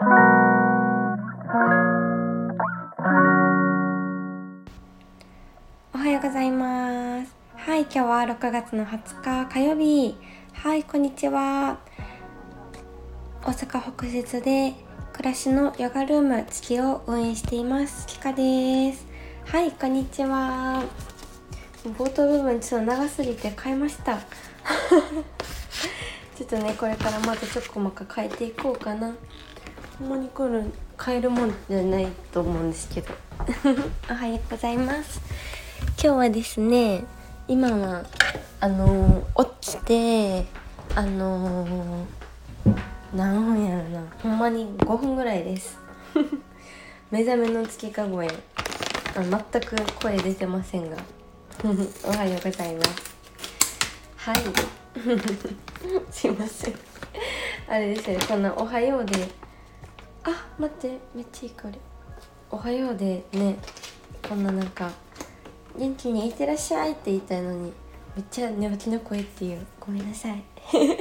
[5.98, 7.34] はようございます。
[7.56, 10.16] はい今日は6月の20日火曜日。
[10.52, 11.80] はいこんにちは。
[13.42, 14.74] 大阪北節で
[15.14, 18.06] 暮らしのヨガルーム月を運営しています。
[18.06, 19.04] キカです。
[19.46, 20.84] はいこんにちは。
[21.98, 24.16] 冒頭部分ちょっと長すぎて変えました。
[26.36, 29.12] ちょっとねこれからまたちょこまか変えていこうかな。
[29.98, 30.62] ほんまにこれ
[31.04, 33.12] 変えるもんじゃないと思うんですけど。
[34.08, 35.20] おはようございます。
[36.00, 37.04] 今日はですね
[37.48, 38.04] 今は
[38.60, 40.46] あのー、起きて
[40.94, 42.06] あのー、
[43.12, 44.02] 何分やろな。
[44.22, 45.76] ほんまに5分ぐらいです。
[47.10, 48.30] 目覚めの月か声あ
[49.16, 50.96] 全く声出てませんが。
[52.06, 53.16] おはようございます。
[54.16, 54.36] はい。
[56.12, 56.74] すいません。
[57.68, 59.28] あれですねこんな「おはようで」
[60.24, 61.78] あ待ってめっちゃいい香り
[62.50, 63.56] 「おはようで」ね
[64.28, 64.90] こんななんか
[65.78, 67.72] 「元気にいってらっしゃい」って言いたいのに
[68.16, 69.66] めっちゃ寝起きの声っていう。
[69.88, 70.32] ごめんなさい。
[70.36, 70.92] いや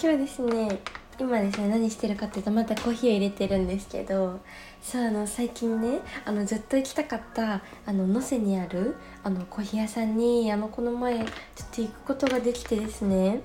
[0.00, 0.78] 今日ですね
[1.18, 4.38] 今ですね何してるかっていうとまたコーヒーを入れてるんですけど
[4.80, 8.94] さああの最近ねあのずっと行きたかったあの能勢にある
[9.24, 11.26] あのコーヒー屋さんにあのこの前ちょっ
[11.74, 13.40] と行くことができてですね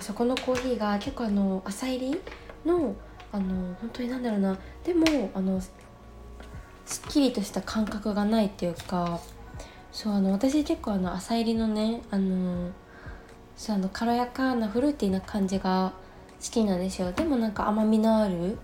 [0.00, 2.20] そこのコーヒーが結構あの朝入り
[2.64, 2.94] の
[3.32, 4.56] あの本当になんだろうな。
[4.84, 9.20] でもあのすっきりとした感覚がないっていうか
[9.90, 12.70] そうあの私結構あの朝入りのねあの
[13.56, 15.92] そうあの軽やかなフルーティーな感じが
[16.44, 17.12] 好きなんですよ。
[17.12, 18.58] でもなんか甘みのある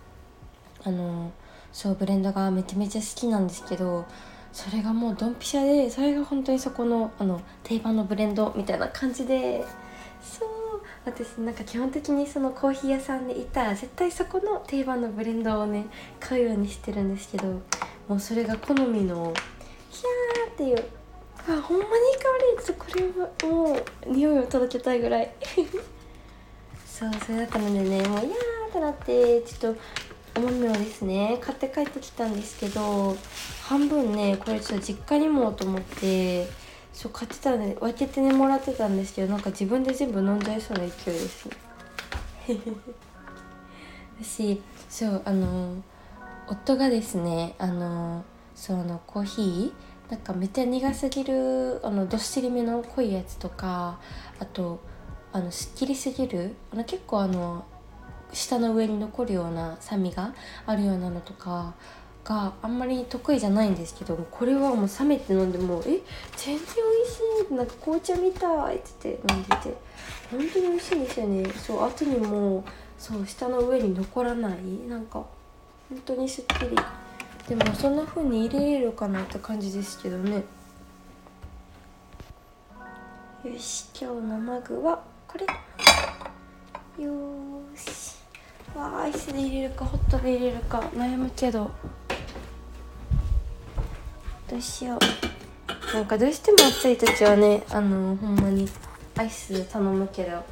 [0.84, 1.32] あの
[1.72, 4.04] そうブレンドがめちゃめちゃ好きなんですけど
[4.52, 9.64] それがもうドンピシャでそれが本当にそこのあの定番のブレンドみたいな感じで
[10.20, 10.59] そう
[11.04, 15.86] 私なんか基本的にそのコーヒー屋さんで行ったら絶対そこの定番のブレンドをね
[16.18, 17.62] 買うようにしてるんですけど
[18.08, 19.32] もうそれが好みの
[19.90, 20.84] ヒャーっていう
[21.48, 25.32] あほんまにいい香りちょっとこれはもう匂いを届けたいぐらい。
[27.00, 29.80] そうそれだったのでねもういやーってなってちょっと
[30.36, 33.16] お豆をですね買って帰ってきたんですけど
[33.62, 36.46] 半分ねこれちょっと実家にもと思って
[37.00, 41.56] そう買ってたんで分けてねもらってたんですけどなんか自分で全部飲んじゃいそうな勢いですね。
[44.20, 45.76] 私そうあの
[46.46, 48.22] 夫がですねあの
[48.54, 53.98] そのコーヒーなんかめっちゃ苦すぎるあのどっしりめの濃いやつとか
[54.38, 54.80] あと
[55.32, 57.64] あのすっきりすぎるあの結構あの
[58.34, 60.34] 舌の上に残るような酸味が
[60.66, 61.72] あるようなのとか
[62.24, 66.00] があんまり得意じゃないんですけどこれはもう冷めて飲んでもえ
[66.36, 69.76] 全然美味しいなんか紅茶みたいってって飲んでて
[70.30, 71.50] 本当に美味しいですよね。
[71.52, 72.64] そう後にも
[72.98, 75.24] そう舌の上に残らないなんか
[75.88, 76.76] 本当にすっきり。
[77.48, 80.44] でもそんな風に入れれるかなって感じですけどね。
[83.42, 85.46] よし今日のマグはこれ。
[87.04, 87.12] よ
[87.74, 88.14] し。
[88.76, 91.70] わあアイスで入れるかホットで入れるか悩むけど。
[94.50, 95.94] どうしよう。
[95.94, 98.68] なんかどうしても暑い時はねあのほんまに
[99.16, 100.44] アイス頼むけど。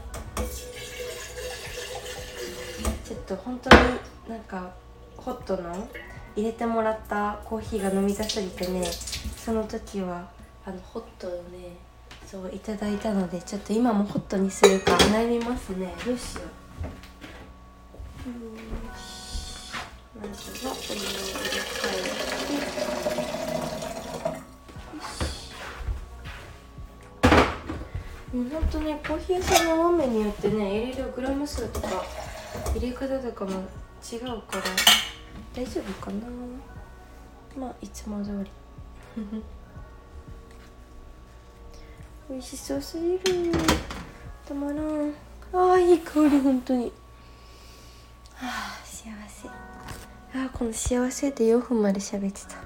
[3.05, 3.77] ちょっと本当に
[4.29, 4.71] なんか
[5.17, 5.89] ホットの
[6.37, 8.85] 入れてもらったコーヒーが飲みたすぎてね
[9.37, 10.29] その時は
[10.65, 11.77] あのホットをね
[12.27, 15.93] そういただいたのでちょっと今もホットにするか悩みますね。
[16.05, 16.45] どうしよう。
[18.29, 18.41] よ
[18.97, 19.73] し。
[20.15, 21.89] まずはお湯を入れ替
[23.03, 23.08] えて。
[28.33, 32.05] もうほんとねコーヒー屋さんの豆によってね入れるグラム数とか
[32.75, 34.63] 入れ方とかも違うから
[35.55, 36.27] 大丈夫かな？
[37.59, 38.51] まあいつも通り。
[42.31, 43.21] 美味しそうすぎる。
[44.47, 45.15] たまらん。
[45.53, 46.93] あーいい香り本当に。
[48.37, 49.49] ああ幸せ。
[50.39, 52.57] あこの幸せで4分まで喋ってた。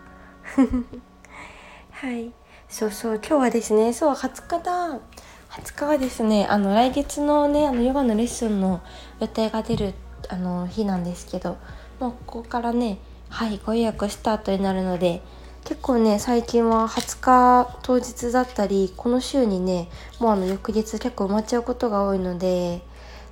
[2.09, 2.33] はい。
[2.69, 4.99] そうそう今日はですねそう20日だ
[5.53, 8.81] 20日はですねあの来月のねあのヨガのレッスンの
[9.21, 9.93] 予定が出る
[10.31, 11.59] あの日なんですけど
[12.01, 12.97] もうここからね
[13.29, 15.21] はいご予約スタートになるので
[15.65, 19.91] 結構ね最近は20日当日だったりこの週にね
[20.21, 22.81] もうあの翌日結構埋まっちゃうことが多いので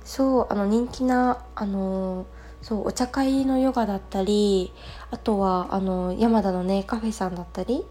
[0.05, 2.27] そうあの人気なあの
[2.61, 4.71] そうお茶会のヨガだったり
[5.09, 7.83] あとはあの山田のねカフェさんだったり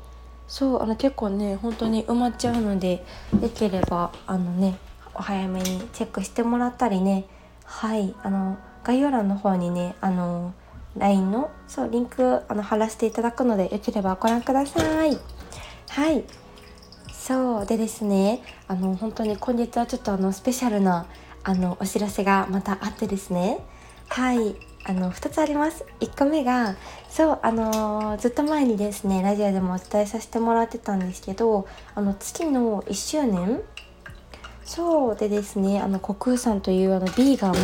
[0.51, 3.05] そうあの結構ね本当に埋まっちゃうので
[3.41, 4.77] よければあのね
[5.15, 7.25] お早めにチェックしてもらったりね。
[7.65, 10.53] はいあの概要欄の方にねあの
[10.97, 15.17] LINE のそうリンクあの貼らせていただくのでよければご覧ください。
[15.89, 16.25] はい
[17.13, 21.07] そうでですねあの本当に今月はちょっとあのスペシャルな
[21.45, 23.61] あのお知らせがまたあってですね。
[24.09, 25.85] はいあの2つあります。
[26.01, 26.77] 1個目が
[27.09, 33.63] そうあのー、ずっと前にですねラジオでもお伝えさせてもらってたんですけどあの月の1周年。
[34.65, 37.55] そうでですねあのコクーさんというあのビーガン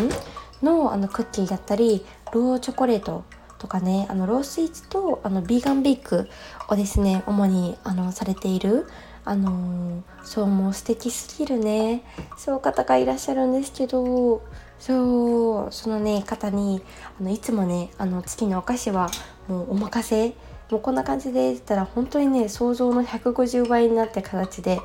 [0.61, 3.23] のあのクッキーだったりローチョコレート
[3.59, 6.29] とかねあのロースイーツとあのビーガンベイク
[6.69, 8.89] をですね主にあのされている
[9.25, 12.03] あのー、そうもう素敵すぎるね。
[12.37, 14.43] そう方がいらっしゃるんですけど
[14.78, 16.82] そうそのね方に
[17.19, 19.11] あのいつもねあの月のお菓子は
[19.49, 20.34] もうお任せ
[20.70, 24.81] もうこんな感じで言ったら本当にね想像の150倍になって形で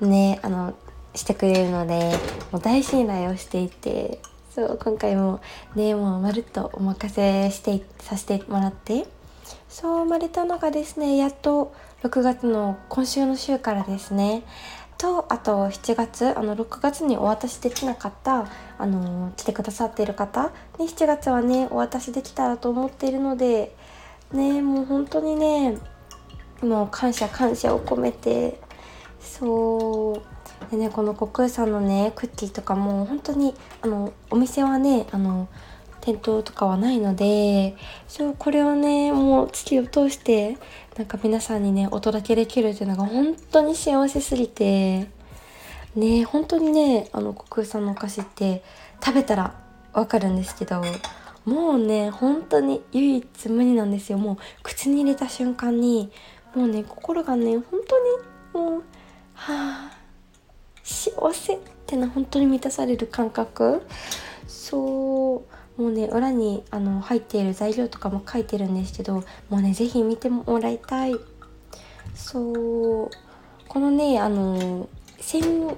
[0.00, 0.74] ねあの
[1.14, 2.12] してくれるので
[2.52, 4.20] もう大信頼をしていて
[4.50, 5.40] そう今回も
[5.74, 9.06] ねもうまるっとお任せしてさせてもらって
[9.68, 14.44] そう生まれたのがですねやっと6月の今週の週からですね
[14.98, 18.48] とあと7月あの6月にお渡しできなかった
[18.78, 23.74] あの来てくださっている方に7月はねお渡しできたらと思っているので
[24.32, 25.78] ねもう本当にね
[26.62, 28.60] もう感謝感謝を込めて
[29.20, 30.36] そう。
[30.70, 35.48] でねこの国空さんのねクッキーとかも本当にあのお店はねあの
[36.00, 37.76] 店頭とかはないので
[38.08, 40.56] そうこれをねもう月を通して
[40.96, 45.06] なんか皆さんにねお届けできるっていうのが本当に幸せすぎて
[45.94, 48.62] ね本当にねあの国空さんのお菓子って
[49.04, 49.54] 食べたら
[49.92, 50.82] わかるんですけど
[51.44, 54.18] もうね本当に唯一無二なんですよ。
[54.18, 56.10] もう口に入れた瞬間に
[56.54, 57.62] もうね心がね本
[58.54, 58.82] 当にもう
[59.34, 59.90] はあ
[60.82, 63.86] 幸せっての本当に満たされる感覚。
[64.46, 65.55] そう。
[65.76, 71.16] もうね裏にあの入っている材料とかも書いてるんですけどもうね是非見てもらいたい。
[72.14, 73.10] そう
[73.68, 74.88] このねあの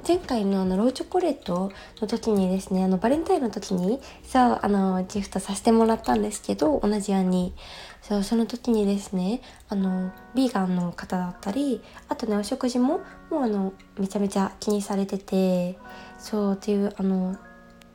[0.06, 7.54] 前回のあのローチョコレートの時にですねあのバレンタインの時にそうあのギフトさせてもらったんですけど同じように。
[8.00, 15.78] そうその時にですねあのビーガンの方だったりあとねお食事ももうあのめちゃめちゃ気にされてて
[16.18, 17.36] そうっていうあの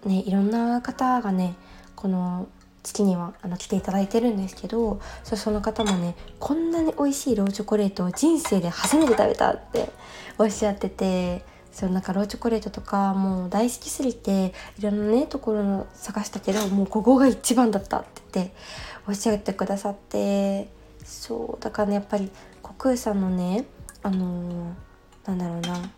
[0.06, 1.56] ねいろんな方がね
[2.04, 2.50] この
[2.84, 9.88] 月にはあの来ていただいてるんですけどその方もねこんなに美味しいローチョコレートを人生で初めて食べたって
[10.38, 18.54] おっしゃっててそうなんかローチョコレートとかもう大好きすぎていろんなねところの探したけどもうここが一番だったって言って
[19.08, 20.68] おっしゃってくださって
[21.06, 22.30] そうだからねやっぱり
[22.62, 23.64] 国空さんのね
[24.02, 25.90] あのー、なんだろうな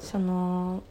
[0.00, 0.82] その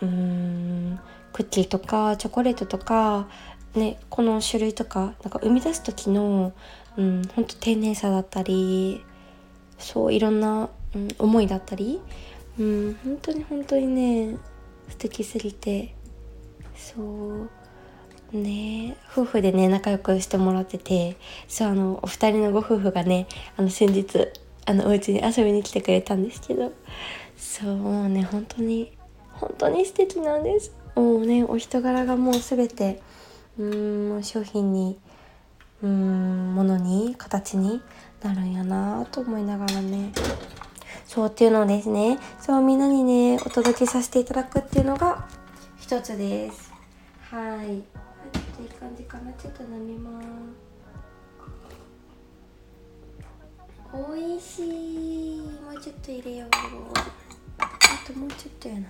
[0.00, 1.00] うーん
[1.32, 3.26] クッキーとかチョコレートとか
[3.74, 6.52] ね、この種類とかなんか生み出す時の、
[6.96, 9.02] うん、ほんと丁寧さだったり
[9.78, 12.00] そういろんな、うん、思いだったり、
[12.58, 14.36] うん、本当に本当にね
[14.90, 15.94] 素敵すぎて
[16.76, 17.00] そ
[18.32, 21.16] うね夫婦でね仲良くしてもらってて
[21.48, 23.26] そうあのお二人のご夫婦がね
[23.56, 24.28] あの先日
[24.66, 26.72] あのお家に遊びに来てくれたんですけど
[27.38, 28.92] そうもうね本当に
[29.32, 30.81] 本当に素敵なんです。
[30.94, 33.00] もうねお人柄がもう全て
[33.58, 33.64] う
[34.18, 34.98] ん商品に
[35.82, 37.82] うんものに形に
[38.22, 40.12] なるんやなと思いながらね。
[41.06, 45.26] そうっていうのをですねそうみんなにねお届けさせていただくっていうのが
[45.78, 46.72] 一つです。
[47.30, 47.66] はい。
[47.66, 49.32] ちょっといい感じかな。
[49.34, 50.26] ちょっと飲みます。
[53.92, 55.40] おいしい。
[55.62, 56.48] もうちょっと入れよう。
[57.58, 58.88] あともうちょっとやな。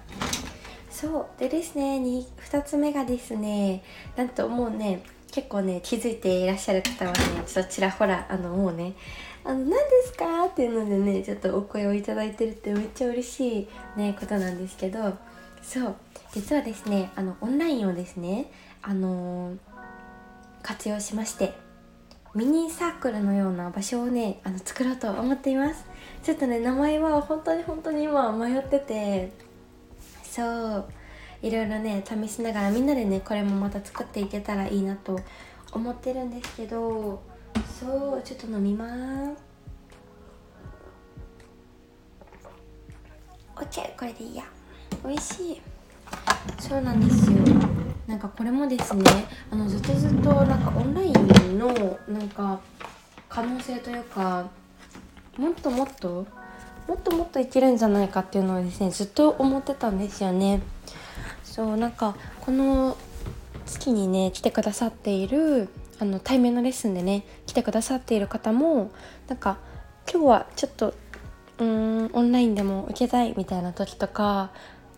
[0.92, 1.40] そう。
[1.40, 3.82] でですね 2, つ目がですね
[4.16, 8.92] なんともうね結構ね気づいていらっしゃる方はねちょっとちらほらあのもうね
[9.44, 15.16] 「あの何ですか?」っていうのでねちょっとお声をいただいてるってめっちゃ嬉しいねことなんですけど
[15.62, 15.96] そう。
[16.32, 18.50] 実はですねあのオンラインをですね
[18.82, 19.56] あのー、
[20.62, 21.52] 活用しまして
[22.34, 25.84] ミニサークルのような場所をねあの作ろうと思っています。
[26.22, 29.32] ちょっとね名前は本当に本当に今迷ってて
[30.32, 30.84] そう。
[31.42, 35.20] いろいろね試しながらみんなでねこれもまた作っていけたらいいなと
[35.72, 37.20] 思ってるんですけど
[37.80, 39.42] そうちょっと飲みます。
[43.56, 44.44] OK これでいいや。
[45.04, 45.62] 美味しい。
[46.58, 47.36] そうなんですよ。
[48.06, 49.04] なんかこれもですね
[49.50, 51.68] あのずっとずっとなんかオンラインの
[52.08, 52.58] なんか
[53.28, 54.48] 可能性というか
[55.36, 56.26] もっともっと
[56.92, 60.60] もっともっといけるんじゃないかっていうのをですねずっと思ってたんですよね。
[61.42, 62.98] そうなんかこの
[63.64, 65.70] 月にね来てくださっている
[66.00, 68.90] あの対面のレッスンでね来てくださっている方も
[69.26, 69.56] なんか
[70.10, 70.88] 今日はちょっと
[71.58, 74.50] うーんオンラインでも受けたいみたいな時とか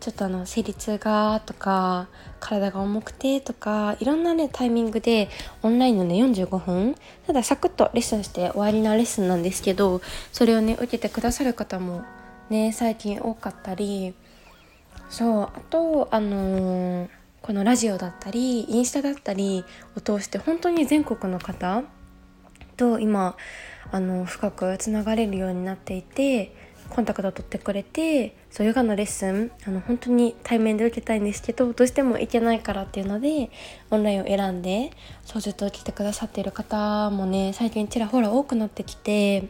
[0.04, 2.08] ちょっとあの生理痛がとか
[2.38, 5.30] 体が重くてとかいろんなねタイミングで
[5.62, 6.94] オンラインのね45分
[7.26, 12.04] ただサクッとレッスンして終わりなレッスンなんですけどそれをね受けてくださる方も
[12.50, 14.12] ね最近多かったり
[15.08, 17.08] そうあとあのー、
[17.40, 19.64] このラジオだったりインスタだったり
[19.96, 21.82] を通して本当に全国の方
[22.76, 23.38] と今
[23.90, 26.54] あの深くつながれるようになっていて
[26.90, 33.50] コンタクト取ってくれてそうヨガのレッスンあの本当に対面で受けたいんですけどどうしても行けないからっていうので
[33.90, 34.90] オンラインを選んで
[35.24, 39.48] そうずっと来てくださっている方もね最近ちらほら多くなってきて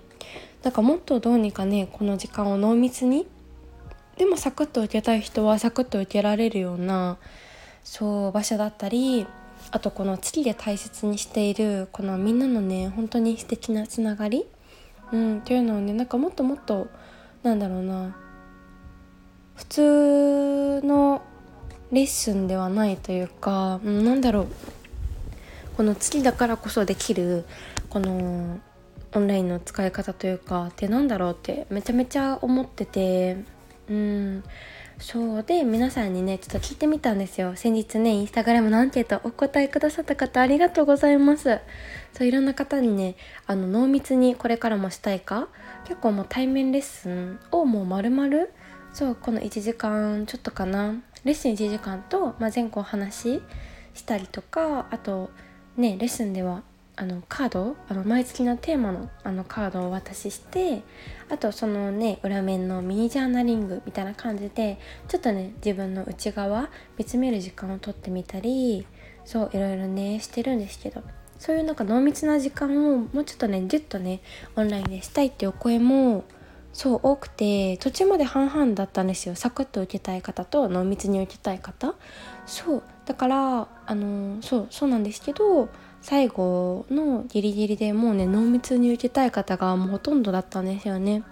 [0.62, 3.26] なんかもっとどうにかねこの時間を濃密に
[4.16, 7.18] でもサクッと受けたい人はサクッと受けられるような
[7.82, 9.26] そう場所だったり
[9.70, 14.46] あとこの月で大切にしているこのみんなのね本当に素敵なつながり、
[15.12, 16.86] うん、っていうのをねなんかもっともっと
[17.44, 18.16] なんだろうな。
[19.54, 21.22] 普通の
[21.92, 24.46] レッスンではないというか、なんだろう。
[25.76, 27.44] この月だからこそできる
[27.90, 28.58] この
[29.12, 33.36] オンラインの使い方というかってなんだろうってめちゃめちゃ思ってて
[33.90, 34.44] うん。
[34.98, 37.56] そうで皆さんにねちょっと聞いてみたんですよ。
[37.56, 41.58] 先日ねインスタグラムのアンケートお答えくださった方ありがとうございます。
[42.12, 45.48] そういろんな方にねあの濃密にこれからもしたいか
[45.84, 48.46] 結構もう対面レッスンをもう丸々
[48.92, 53.42] そうこの1時間ちょっとかなレッスン1時間と、まあ、前後話
[53.94, 55.30] したりとかあと
[55.76, 56.62] ねレッスンでは
[56.96, 60.82] あのカードあの毎月のテーマのあのカードをお渡しして
[61.28, 68.86] あとそのね裏面のミニジャーナリングみたいな感じでちょっとね自分の内側見つめる時間をとってみたり
[69.24, 71.02] そういろいろねしてるんですけど
[71.38, 74.20] そういうなんか濃密な時間をもうちょっとねギュッとね
[74.56, 76.24] オンラインでしたいっていうお声も
[76.72, 79.36] そう多くて途中まで半々だったんですよ。
[79.36, 81.94] サクッと受けたい方と濃密に受けたい方。
[82.46, 85.68] そうだからあのそうそうなんですけど
[86.04, 91.22] 最後のギリギリでもうね濃密に受けたい方がもうほとんどだったんですよね。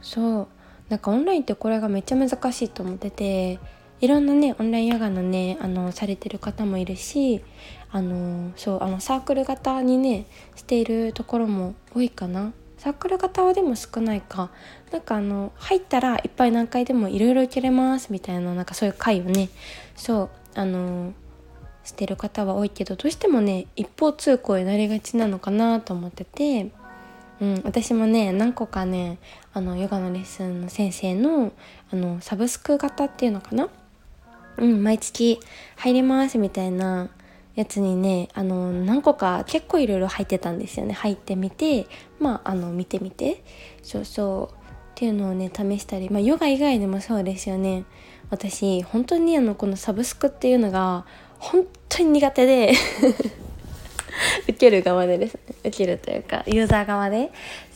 [0.00, 0.48] そう。
[0.88, 3.60] なんかオンラインってこれがめっちゃ難しいと思ってて
[4.00, 7.44] いろんなねオンラインヨガのねあのされてる方もいるし
[7.92, 12.52] あのそうあのサークル型にねしているところも多いかな。
[12.78, 14.50] サークル型はでも少ないか。
[14.90, 19.48] なんかあの入ったらいっぱい何回でもいろいろ受けれますみたいななんかそういう回をね。
[19.94, 20.30] そう。
[20.54, 21.14] あの
[21.84, 26.70] してる方は多いけどどうしてもね一方通行になりがちなのかなと思ってて、
[27.40, 29.18] うん、私もね何個かね
[29.52, 31.52] あのヨガのレッスンの先生の
[31.92, 33.68] あのサブスク型っていうのかな？
[34.58, 35.40] うん、毎月
[35.76, 37.08] 入りますみたいな
[37.54, 40.94] やつにねあの何個か結構いろいろ入ってたんですよね。
[40.94, 41.86] 入ってみて
[42.20, 43.42] まああの見てみて。
[43.82, 44.54] そうそう。
[44.92, 46.10] っていうのをね試したり。
[46.10, 47.84] まあヨガ以外でもそうですよね。
[48.30, 51.06] 私本当にあのこのサブスクっていうのが
[51.42, 52.72] 本当に苦手で。
[54.44, 55.40] 受ける側でですね。
[55.64, 57.32] 受けるというかユーザー側で。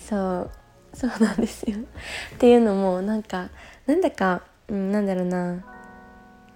[0.09, 0.51] そう
[0.95, 1.77] そうなんですよ。
[1.77, 3.51] っていうのもなんか
[3.87, 5.65] なんだか、うん、なんだろうな。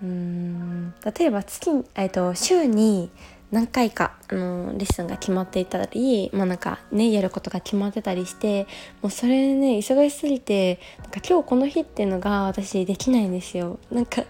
[0.02, 3.11] うん例えば月、えーと、週に
[3.50, 8.67] 何回かあのレッスンが決まっていたりまあなんかねやることが決まってたりして
[9.02, 13.79] もうそれね忙しすぎてなんか今日この日っていうのが私できないんですよ。
[13.90, 14.25] なんか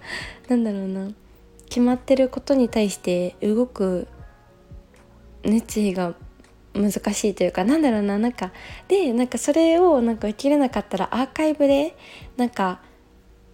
[0.49, 1.11] なんだろうな。
[1.71, 4.07] 決まってることに対して動く
[5.43, 6.15] 熱意が
[6.75, 8.53] 難しいというかなんだろうななんか。
[8.89, 11.97] でなんかそれをなんか受けれなかったらアーカイブで
[12.37, 12.81] なんか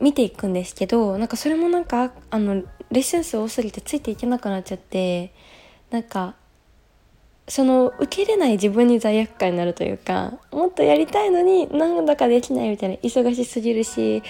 [0.01, 2.55] 見ていくんですけどなんかそれもなんかあの
[2.91, 5.33] レッスン数多すぎてついていけなくなっちゃって
[5.91, 6.35] なんか
[7.49, 14.23] その受けれない自分に罪悪感になるというかもっとやりたいのになんだかできないみたいな忙しすぎるし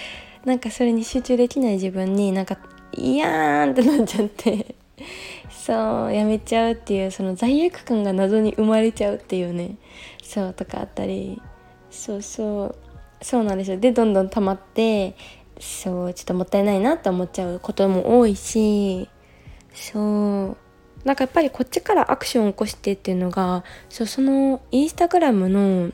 [0.45, 2.59] なんかそれに集中できない自分になんか
[2.97, 4.75] いやーんってなっちゃって。
[5.51, 9.77] そうやめちゃうっていうその罪悪感が謎に生まれちゃうっていうね。
[10.23, 11.41] そうとかあったり。
[11.91, 12.75] そうそう。
[13.25, 13.79] そうなんですよ。
[13.79, 15.17] でどんどん溜まって。
[15.59, 19.09] そうちょっともったいないなって思っちゃうことも多いし。
[19.73, 20.57] そう。
[21.07, 25.93] なんかやっぱりこっちからアクションを起こしてっていうのがそうそのインスタグラムの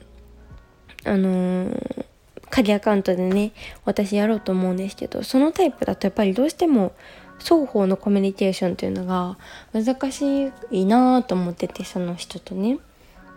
[1.04, 2.06] あのー、
[2.52, 3.52] 鍵アカウントでね
[3.87, 6.92] 私やろうと思うんですけどそのタイプだとやっぱりどうしても
[7.38, 9.38] 双方のコミュニケーションっていうのが
[9.73, 12.78] 難しいなぁと思っててその人とね。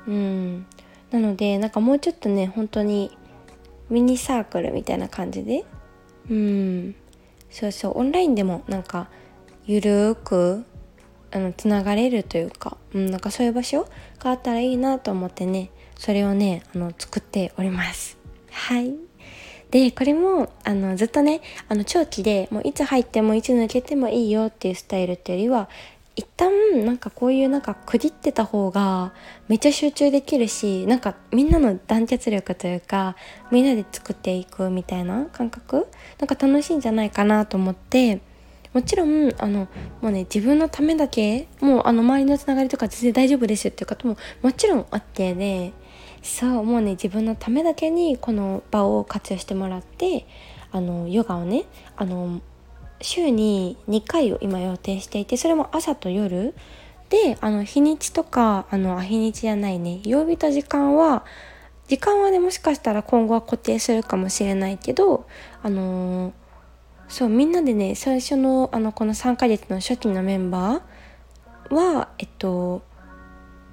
[0.05, 0.65] うん。
[1.11, 3.17] なのでなんかもうちょっとね本当に
[3.89, 5.65] ミニサークルみたいな感じで。
[6.29, 6.95] うん。
[7.49, 7.97] そうそう。
[7.97, 9.07] オンラインでもなんか
[9.65, 10.65] ゆるーく
[11.31, 13.87] あのつながれるというか、うん、なんかそういう場所
[14.19, 18.17] があったらいいなと思ってねそれをねあの作っております。
[18.51, 19.04] はい。
[19.75, 25.69] でこれもあのずっとねあの長期でもういつ入ってもいつ抜けてもいいよっていうスタイルっていうよりは
[26.15, 29.11] 一旦なんかこういうなんか区切ってた方が
[29.49, 33.17] めっちゃ集中できるしなんかみんなの団結力というか
[33.51, 35.89] みんなで作っていくみたいな感覚
[36.19, 38.21] なんか楽しいんじゃないかなと思って
[38.71, 39.67] もちろんあの
[40.01, 45.73] もうね自分のためだけもうあの周りのつながりとか全然大丈夫ですっていう方ももちろん OK で
[46.25, 50.25] そうもうね自分のためだけにこの場を活用してもらって
[50.71, 51.65] あのヨガをね
[51.95, 52.41] あの
[52.99, 56.55] 週に2回を今予定していてそれも朝と夜
[57.09, 61.25] であの日にちとかあの日にちじゃないね曜日と時間は
[61.87, 65.27] 時間はねもしかしたら今後は固定するかもしれないけど
[65.61, 66.33] あのー、
[67.07, 72.81] そうみんなでね最初のあのこの3ヶ月の初期のメンバーはえっと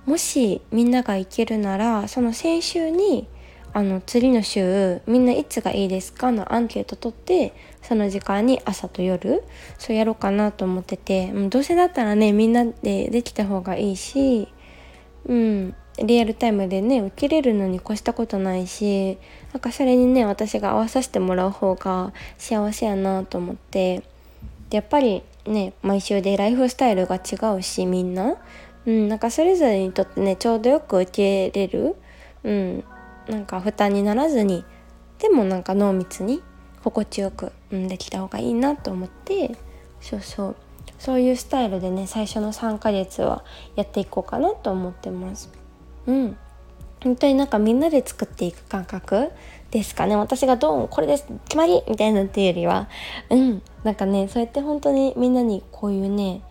[0.06, 3.28] もしみんなが行けるならその先週に
[3.75, 9.42] あの次の週みんないつがいいですかのアンケート取ってその時間に朝と夜
[9.78, 14.49] そうやろうかなと思っててどうせだったらねみんなでできた方がいいし
[15.26, 19.18] うんリアルタイムでね受けれるのに越したことないし
[19.52, 24.02] なんかそれにね私が合わさせてもらう方が幸せやなと思って
[24.71, 28.37] でやっぱりね毎週でライフスタイルが違うしみんな、
[28.86, 31.96] うん、なんかそれぞれにとってねちょうどよく受け入れる、
[32.44, 32.84] うん、
[33.28, 34.64] なんか負担にならずに
[35.18, 36.42] でもなんか濃密に
[36.82, 39.56] 心地よく、うん、できた方がいいなと思って
[40.00, 40.56] そうそう
[40.98, 45.50] そういうスタイルでね最初の3ヶ月はやっていこうかなと思ってます。
[46.06, 46.36] うん。
[47.02, 49.32] 本当になんかみんなで作っていく感覚
[49.72, 50.14] ですかね。
[50.14, 52.88] 私がドンこれです決まりみたいなっていうよりは
[53.30, 53.62] うん。
[53.82, 56.42] なんかねそうやって本当にみんなにこういうね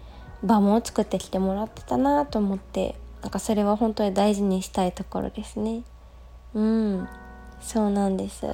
[0.43, 5.83] 場も作ってきてもらってたなと思ってなんかそれは本当に大事にしたいところですね。
[6.53, 7.07] うん。
[7.61, 8.47] そうなんです。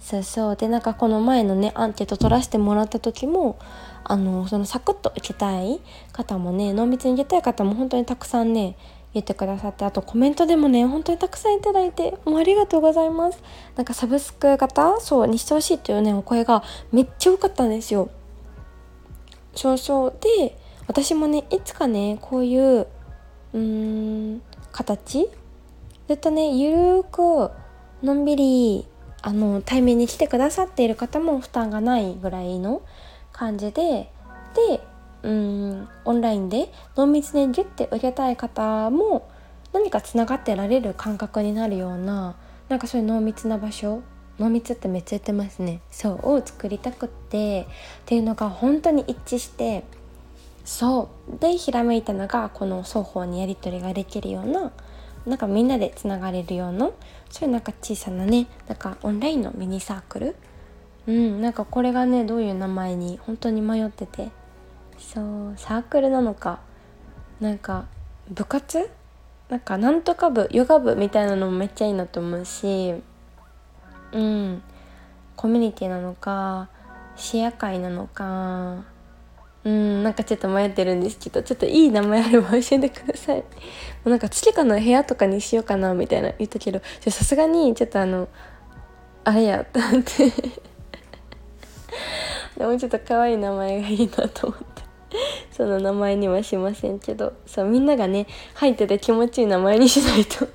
[0.00, 0.56] そうそう。
[0.56, 3.58] でなんかこの前のねアンケート取らせてもらった時も
[4.04, 5.80] あのそのサクッと受けたい
[6.12, 8.76] 方もね濃密に受けたい方も本当にたくさんね
[9.12, 13.42] 言ってくださってあとコメントでもね本当にたくさんいただいてもうありがとうございます。
[13.76, 18.08] なんかサブスク型そうにしてほしいっていうねお声がめっちゃ多かったんですよ。
[19.54, 20.14] そうそう。
[20.38, 20.56] で
[20.92, 23.58] 私もねいつかねこういううー
[24.34, 25.26] ん形
[26.06, 27.50] ずっとねゆるーく
[28.02, 28.86] のんびり
[29.22, 32.82] あの対面に来てくださっている方も負担がないぐらいの
[33.32, 34.10] 感じで
[34.68, 34.82] で
[35.22, 39.30] うんオンラインで濃密にギュッて受けたい方も
[39.72, 42.36] 何かつながってられる感覚になるような
[42.68, 44.02] なんかそういう濃密な場所
[44.38, 45.80] 濃密ってめっちゃ言ってますね。
[45.90, 49.84] そうを作りたくってっていうのが本当に一致して
[50.64, 51.38] そう。
[51.38, 54.72] でひらめいたのがこの双方にやり取りができるような
[55.26, 56.90] なんかみんなでつながれるような
[57.30, 60.36] そういうなんか小さなねなんかオンラインのミニサークル？
[61.06, 64.30] うんなんかこれがねどういう名前に本当に迷ってて。
[64.98, 66.60] そうサークルなのか
[67.40, 67.86] なんか
[68.30, 68.88] 部活？
[69.48, 72.94] なんかなんとか部ヨガ部みたいなのもめっちゃいいなと思うし
[74.12, 74.62] うん
[75.34, 76.68] コミュニティなのか
[77.16, 78.84] シェア会なのか
[79.64, 83.36] うんなんかちょっと迷ってるんですけどちょっといい名前あれば教えてください。
[83.36, 83.44] も
[84.06, 88.28] うなんか月かの部屋とかにしようかなみたいな言ったけどさすがにちょっとあの
[89.24, 90.32] あれやったって
[92.58, 94.72] でもちょっと可愛い名前がいいなと思って。
[95.52, 97.34] その名前にはしませんけど。
[97.46, 100.46] そうみんながね入ってて気持ちいい名前にしないと。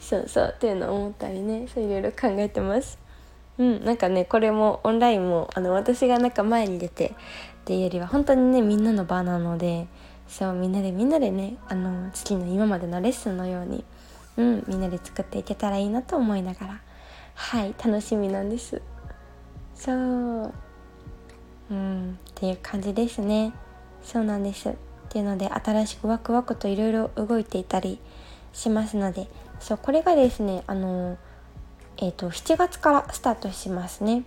[0.00, 2.98] そうそうっていうのを思ったりねそういろいろ考えてます。
[3.58, 7.14] うんなんかねこれもオンラインもあの私がなんか前に出て
[7.70, 9.86] っていうよりは本当にねみんなの場なので
[10.26, 13.84] そうみんなでみんなでねあの月の今までのレッスンのように、
[14.36, 16.80] うん、みんなで作っていけたらいいなと思いながら
[17.36, 18.82] はい楽しみなんです。
[19.76, 20.52] そう
[21.70, 23.52] うんっていう感じですね。
[24.02, 24.70] そうなんです。
[24.70, 24.74] っ
[25.08, 28.00] ていうので新しくワクワクといろいろ動いていたり
[28.52, 29.28] しますので
[29.60, 31.18] そうこれがですねあの
[31.98, 34.24] えっ、ー、と7月からスタートしますね。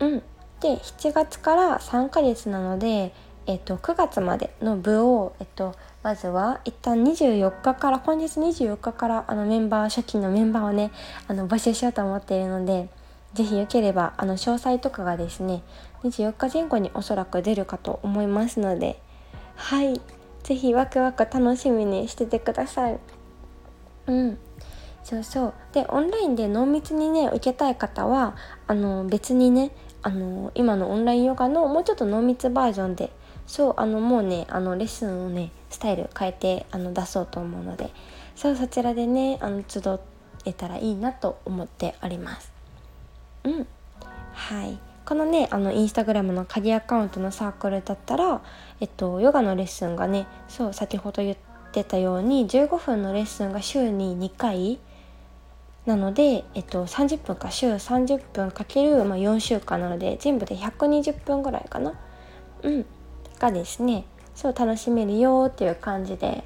[0.00, 0.22] うん。
[0.60, 3.12] で7月から3ヶ月なので、
[3.46, 10.90] えっと、9月までの部を、えっと、まずは一旦24日から本日24日からあのメンバー初期のメンバーをね
[11.28, 12.88] あの募集しようと思っているので
[13.34, 15.62] 是非よければあの詳細とかがですね
[16.04, 19.00] 24日前後におそらく出るかと思いますので
[19.60, 20.00] はい。
[20.42, 22.98] 是非ワクワク楽しみにしててください。
[24.06, 24.38] うん。
[25.04, 25.54] そうそう。
[25.72, 29.70] でオンラインで濃密にね受けたい方はあの別にね
[30.02, 33.10] あの今のオンラインヨガのもうちょっと濃密バージョンで
[33.46, 37.90] そうあのもうねあのレッスンをねスタイル変えてあの出そうと思うので
[38.36, 39.80] そうそちらでねあの集
[40.44, 42.52] えたらいいなと思っております。
[43.44, 43.66] うん。
[44.32, 44.78] はい。
[45.04, 48.42] このねあのインスタグラムの鍵アカウントのサークルだったら
[48.80, 51.36] えっとヨガのレッスンがねそう先ほど言っ
[51.72, 54.78] てたように15分のレッスンが週に2回
[55.86, 61.94] なので、えっと、30分か週30分かける、まあ、4週間なので全部で120分ぐらいかな？
[62.62, 62.86] うん。
[63.38, 66.44] がですねそう楽しめるよっていう感じで。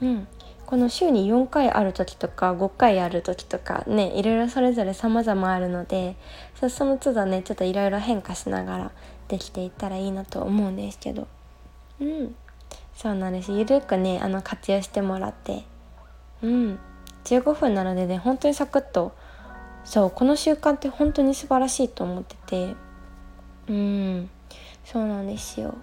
[0.00, 0.26] うん。
[0.66, 6.16] この週に4回ある時とか5回ある時とかねいろいろそれぞれ様々あるので
[6.58, 8.90] そその都度ねちょっといろいろ変化しながら
[9.28, 11.28] できていったらいいなと思うんですけど。
[12.00, 12.34] うん。
[12.96, 13.52] そうなんです。
[13.52, 15.64] ゆるくねあの活用してもらって。
[16.42, 16.78] うん。
[17.24, 19.12] 15分なのでね本当にサクッと。
[19.84, 22.74] そうこの習慣って本当に素晴らしいと思ってて。
[23.68, 24.30] うん。
[24.84, 25.74] そうなんですよ。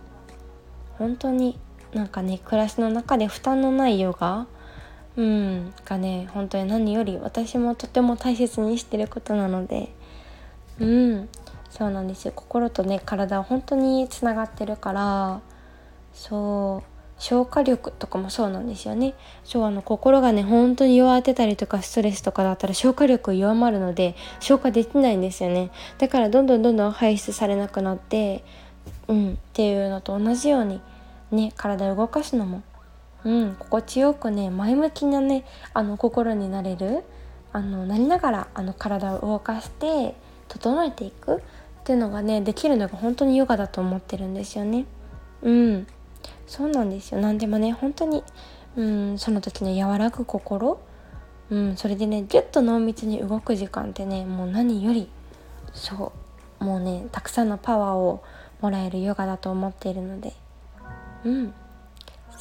[0.97, 1.59] 本当に
[1.93, 4.47] なんかね暮らしの中で負担のないヨガ。
[5.17, 5.73] うん。
[5.85, 9.93] がね本当に何より私もとても大切にしてることなので。
[10.79, 11.29] うん。
[11.69, 12.33] そうなんですよ。
[12.35, 15.41] 心とね体は本当につながってるから。
[16.13, 16.90] そう。
[17.21, 19.13] 消化力とかもそうなんですよね。
[19.43, 25.69] そうあの心がね本当に弱ってたりとかストレスとかだったら消化力弱まるので消化できないんですよね。
[25.99, 28.43] だからどんどんどんどん排出されなくなって
[29.07, 30.81] うんっていうのと同じように
[31.29, 32.63] ね体を動かすのも
[33.23, 37.03] うん心地よくね前向きなねあの心になれる
[37.53, 40.15] あのなりながらあの体を動かして
[40.47, 41.39] 整えていくっ
[41.83, 44.85] ていうのがねできるのが本当にヨガだと思ってるんですよね。
[45.43, 45.87] うん。
[46.47, 47.21] そうなんですよ。
[47.21, 48.23] 何でもね本当に
[48.75, 50.79] うんその時の和らぐ心
[51.49, 55.09] うんそれでねギュッと濃密に動く時間ってねもう何より
[55.73, 56.13] そ
[56.59, 58.23] うもうねたくさんのパワーを
[58.61, 60.33] もらえるヨガだと思っているので
[61.25, 61.53] うん。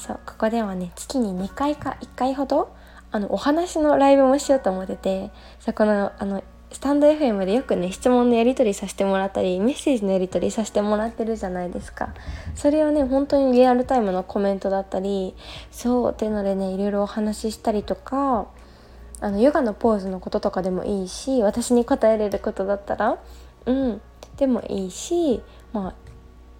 [0.00, 2.74] そうここではね月に2回か1回ほど
[3.12, 12.14] あのお話のライブもしようと思っててそこのあのスタンド FM でよくね質問のやり取りさせてもらったりメッセージのやり取りさせてもらってるじゃないですか。
[12.54, 15.34] それをね本当にリアルタイムのコメントだったり
[15.70, 18.46] そうっていうのでねいろいろお話ししたりとか
[19.20, 23.18] あのヨガのポーズのこととかでもいいし私に答えれることだったら
[23.66, 24.00] うん
[24.36, 25.94] でもいいしまあ、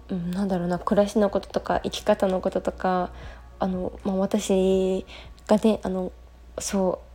[0.09, 3.11] うん、なんだろうな暮らしのこととか生き方のこととか
[3.59, 5.05] あの、まあ、私
[5.47, 6.11] がねあの
[6.59, 7.10] そう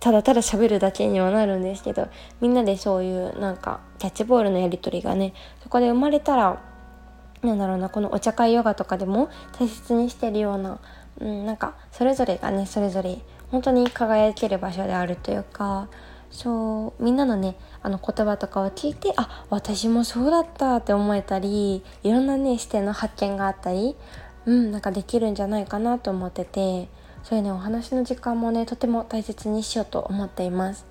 [0.00, 2.08] ただただ喋るだけにはなるんですけど
[2.40, 5.32] みんなでそういうなんかキャッチボールのやり取りがね
[5.62, 6.62] そこで生まれたら
[7.42, 10.80] なんだろうなこのお茶会ヨガとかでも大切にしてるような、
[11.20, 13.18] うん、なんかそれぞれがねそれぞれ
[13.50, 15.88] 本当に輝ける場所であるというか
[16.30, 23.96] そうみんなのねあの言葉とかを聞いてあ私もそうだったって思えたりいろんなね視点の発見があったり
[24.44, 26.88] うんなんかできるんじゃないかなと思ってて
[27.28, 30.86] そういうねお話の時間もねとても大切にしようと思っています。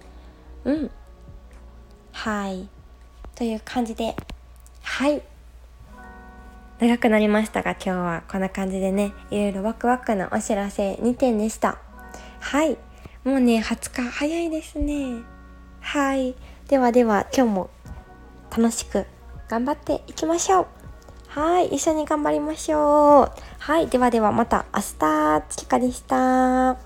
[0.66, 0.92] うん。
[2.12, 2.68] はい。
[3.36, 4.18] という感じで。
[4.82, 5.22] はい。
[6.82, 11.78] 長くなりましたが今日はこんな感じでねいろいろワクワクなお知らせ2点でした。
[12.42, 12.78] はい。
[13.24, 15.22] もうね20日早いですね。
[15.80, 16.36] はい。
[16.68, 17.70] ではでは今日も
[18.50, 19.06] 楽しく
[19.48, 20.68] 頑張っていきましょう。
[21.30, 23.32] はい、一緒に頑張りましょう。
[23.66, 26.78] はい、ではではまた明日、ちかでした。